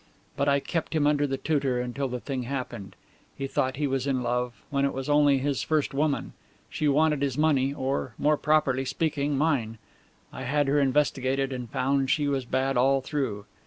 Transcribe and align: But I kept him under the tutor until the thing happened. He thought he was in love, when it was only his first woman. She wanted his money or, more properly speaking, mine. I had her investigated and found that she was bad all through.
But 0.35 0.49
I 0.49 0.59
kept 0.59 0.95
him 0.95 1.05
under 1.05 1.27
the 1.27 1.37
tutor 1.37 1.79
until 1.79 2.07
the 2.07 2.19
thing 2.19 2.41
happened. 2.41 2.95
He 3.37 3.45
thought 3.45 3.75
he 3.75 3.85
was 3.85 4.07
in 4.07 4.23
love, 4.23 4.63
when 4.71 4.83
it 4.83 4.93
was 4.93 5.07
only 5.07 5.37
his 5.37 5.61
first 5.61 5.93
woman. 5.93 6.33
She 6.71 6.87
wanted 6.87 7.21
his 7.21 7.37
money 7.37 7.71
or, 7.71 8.15
more 8.17 8.35
properly 8.37 8.83
speaking, 8.83 9.37
mine. 9.37 9.77
I 10.33 10.41
had 10.41 10.67
her 10.67 10.79
investigated 10.79 11.53
and 11.53 11.69
found 11.69 12.01
that 12.05 12.09
she 12.09 12.27
was 12.27 12.45
bad 12.45 12.77
all 12.77 13.01
through. 13.01 13.45